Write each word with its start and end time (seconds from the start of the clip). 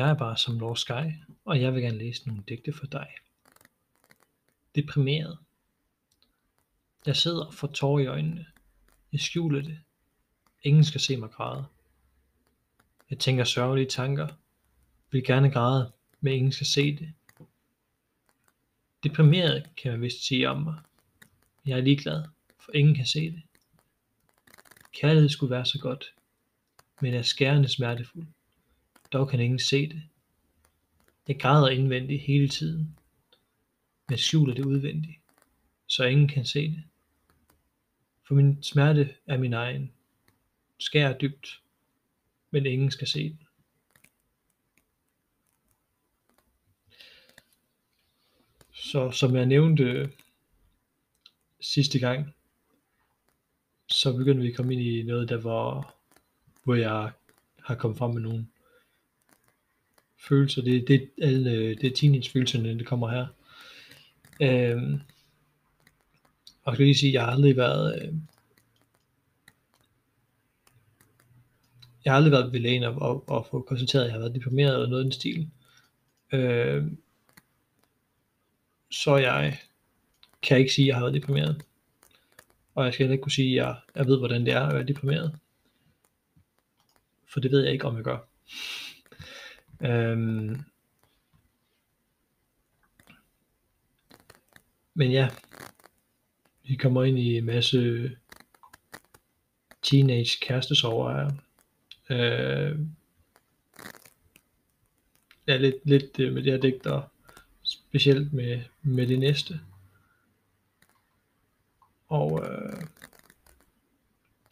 Jeg 0.00 0.10
er 0.10 0.14
bare 0.14 0.36
som 0.36 0.58
Lord 0.58 0.76
Sky, 0.76 1.12
og 1.44 1.60
jeg 1.60 1.74
vil 1.74 1.82
gerne 1.82 1.98
læse 1.98 2.28
nogle 2.28 2.42
digte 2.48 2.72
for 2.72 2.86
dig. 2.86 3.08
Deprimeret. 4.74 5.38
Jeg 7.06 7.16
sidder 7.16 7.44
og 7.44 7.54
får 7.54 7.66
tårer 7.66 7.98
i 7.98 8.06
øjnene. 8.06 8.46
Jeg 9.12 9.20
skjuler 9.20 9.62
det. 9.62 9.80
Ingen 10.62 10.84
skal 10.84 11.00
se 11.00 11.16
mig 11.16 11.30
græde. 11.30 11.64
Jeg 13.10 13.18
tænker 13.18 13.44
sørgelige 13.44 13.88
tanker. 13.88 14.28
Vil 15.10 15.24
gerne 15.24 15.50
græde, 15.50 15.92
men 16.20 16.32
ingen 16.32 16.52
skal 16.52 16.66
se 16.66 16.96
det. 16.96 17.12
Deprimeret 19.02 19.70
kan 19.76 19.92
man 19.92 20.02
vist 20.02 20.26
sige 20.26 20.48
om 20.48 20.62
mig. 20.62 20.78
Jeg 21.66 21.78
er 21.78 21.82
ligeglad, 21.82 22.24
for 22.60 22.72
ingen 22.72 22.94
kan 22.94 23.06
se 23.06 23.30
det. 23.30 23.42
Kærlighed 24.92 25.28
skulle 25.28 25.50
være 25.50 25.66
så 25.66 25.78
godt, 25.78 26.14
men 27.00 27.14
er 27.14 27.22
skærende 27.22 27.68
smertefuld. 27.68 28.26
Dog 29.12 29.28
kan 29.28 29.40
ingen 29.40 29.58
se 29.58 29.88
det. 29.88 30.02
Jeg 31.28 31.40
græder 31.40 31.68
indvendigt 31.68 32.22
hele 32.22 32.48
tiden, 32.48 32.96
men 34.08 34.18
skjuler 34.18 34.54
det 34.54 34.64
udvendigt, 34.64 35.18
så 35.86 36.04
ingen 36.04 36.28
kan 36.28 36.44
se 36.44 36.60
det. 36.60 36.84
For 38.22 38.34
min 38.34 38.62
smerte 38.62 39.14
er 39.26 39.38
min 39.38 39.52
egen, 39.52 39.92
skærer 40.78 41.18
dybt, 41.18 41.62
men 42.50 42.66
ingen 42.66 42.90
skal 42.90 43.06
se 43.06 43.28
den. 43.28 43.46
Så 48.72 49.10
som 49.10 49.36
jeg 49.36 49.46
nævnte 49.46 49.82
øh, 49.82 50.08
sidste 51.60 51.98
gang, 51.98 52.34
så 53.86 54.16
begyndte 54.16 54.42
vi 54.42 54.50
at 54.50 54.56
komme 54.56 54.72
ind 54.72 54.82
i 54.82 55.02
noget, 55.02 55.28
der 55.28 55.40
var, 55.40 55.94
hvor 56.64 56.74
jeg 56.74 57.12
har 57.58 57.74
kommet 57.74 57.98
frem 57.98 58.10
med 58.14 58.22
nogle 58.22 58.46
følelser. 60.28 60.62
Det, 60.62 60.88
det, 60.88 61.10
alle, 61.22 61.74
det 61.74 61.84
er 61.84 61.96
teenage-følelserne, 61.96 62.78
det 62.78 62.86
kommer 62.86 63.10
her. 63.10 63.26
Øhm, 64.42 65.00
og 66.64 66.72
jeg 66.72 66.74
skal 66.74 66.86
lige 66.86 66.98
sige, 66.98 67.10
at 67.10 67.14
jeg 67.14 67.22
har 67.22 67.30
aldrig 67.30 67.56
været... 67.56 68.02
Øh, 68.02 68.14
jeg 72.04 72.12
har 72.12 72.16
aldrig 72.16 72.32
været 72.32 72.52
ved 72.52 72.60
lægen 72.60 72.82
og, 72.82 72.94
og, 72.94 73.28
og 73.28 73.46
få 73.50 73.60
konstateret, 73.62 74.02
at 74.02 74.06
jeg 74.06 74.14
har 74.14 74.20
været 74.20 74.34
deprimeret 74.34 74.74
eller 74.74 74.88
noget 74.88 75.02
i 75.02 75.04
den 75.04 75.12
stil. 75.12 75.50
Øh, 76.32 76.84
så 78.90 79.16
jeg 79.16 79.58
kan 80.42 80.58
ikke 80.58 80.72
sige, 80.72 80.84
at 80.84 80.88
jeg 80.88 80.96
har 80.96 81.02
været 81.02 81.14
deprimeret. 81.14 81.62
Og 82.74 82.84
jeg 82.84 82.92
skal 82.92 83.04
heller 83.04 83.12
ikke 83.12 83.22
kunne 83.22 83.32
sige, 83.32 83.60
at 83.60 83.66
jeg, 83.66 83.76
jeg 83.94 84.06
ved, 84.06 84.18
hvordan 84.18 84.46
det 84.46 84.52
er 84.52 84.60
at 84.60 84.74
være 84.74 84.86
deprimeret. 84.86 85.38
For 87.32 87.40
det 87.40 87.50
ved 87.50 87.62
jeg 87.62 87.72
ikke, 87.72 87.84
om 87.84 87.96
jeg 87.96 88.04
gør. 88.04 88.18
Øhm, 89.80 90.60
men 94.94 95.12
ja, 95.12 95.28
vi 96.62 96.74
kommer 96.74 97.04
ind 97.04 97.18
i 97.18 97.36
en 97.36 97.44
masse 97.44 98.10
teenage 99.82 100.38
kærestesover. 100.40 101.30
Øh, 102.10 102.78
ja, 105.46 105.56
lidt, 105.56 105.76
lidt 105.84 106.18
med 106.18 106.42
det 106.42 106.52
her 106.52 106.60
digter, 106.60 107.02
specielt 107.62 108.32
med, 108.32 108.62
med 108.82 109.06
det 109.06 109.18
næste. 109.18 109.60
Og 112.08 112.46
øh, 112.46 112.82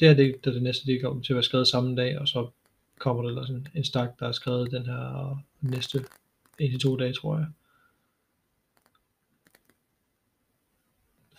det 0.00 0.08
her 0.08 0.14
digt, 0.14 0.46
og 0.46 0.54
det 0.54 0.62
næste 0.62 0.86
det 0.86 1.02
kommer 1.02 1.22
til 1.22 1.32
at 1.32 1.34
være 1.34 1.42
skrevet 1.42 1.68
samme 1.68 1.96
dag, 1.96 2.18
og 2.18 2.28
så 2.28 2.50
kommer 2.98 3.30
der 3.30 3.46
sådan 3.46 3.66
en 3.74 3.84
stak, 3.84 4.18
der 4.18 4.28
er 4.28 4.32
skrevet 4.32 4.70
den 4.70 4.86
her 4.86 5.30
øh, 5.30 5.36
næste 5.60 6.04
en 6.58 6.70
til 6.70 6.80
to 6.80 6.96
dage, 6.96 7.12
tror 7.12 7.38
jeg. 7.38 7.46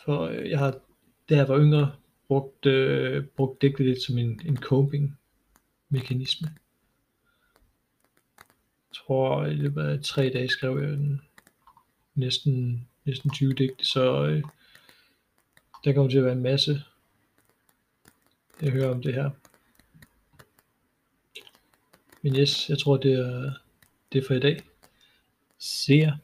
For 0.05 0.21
øh, 0.21 0.49
jeg 0.49 0.59
har, 0.59 0.79
da 1.29 1.35
jeg 1.35 1.47
var 1.47 1.59
yngre, 1.59 1.91
brugt, 2.27 2.65
øh, 2.65 3.25
brugt 3.25 3.61
digte 3.61 3.83
lidt 3.83 4.01
som 4.01 4.17
en, 4.17 4.41
en 4.45 4.57
coping 4.57 5.19
mekanisme. 5.89 6.47
Jeg 8.89 8.95
tror, 8.95 9.45
i 9.45 9.53
løbet 9.53 9.83
af 9.83 10.03
tre 10.03 10.29
dage 10.29 10.49
skrev 10.49 10.79
jeg 10.79 10.93
en, 10.93 11.21
næsten, 12.15 12.87
næsten 13.05 13.29
20 13.29 13.53
digte, 13.53 13.85
så 13.85 14.25
øh, 14.25 14.43
der 15.83 15.93
kommer 15.93 16.09
til 16.09 16.17
at 16.17 16.23
være 16.23 16.33
en 16.33 16.43
masse, 16.43 16.83
jeg 18.61 18.71
hører 18.71 18.91
om 18.91 19.01
det 19.01 19.13
her. 19.13 19.29
Men 22.21 22.35
yes, 22.35 22.69
jeg 22.69 22.77
tror 22.77 22.97
det 22.97 23.13
er 23.13 23.51
det 24.13 24.21
er 24.21 24.27
for 24.27 24.33
i 24.33 24.39
dag. 24.39 24.61
Se 25.59 25.93
jer. 25.93 26.17